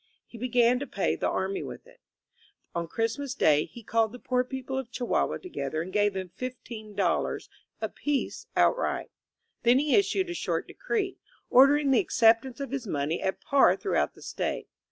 [0.25, 1.99] He began to pay the army with it.
[2.73, 7.49] On Christmas Day he called the poor people of Chihuahua together and gave them $15
[7.81, 9.11] apiece outright.
[9.61, 11.19] Then he issued a short decree,
[11.51, 14.67] ordering the acceptance of his money at par through out the State.